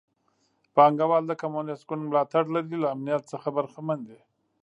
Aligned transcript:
پانګوال 0.75 1.23
د 1.27 1.31
کمونېست 1.41 1.83
ګوند 1.87 2.03
ملاتړ 2.09 2.43
لري 2.55 2.77
له 2.83 2.87
امنیت 2.95 3.23
څخه 3.31 3.47
برخمن 3.57 3.99
دي. 4.09 4.19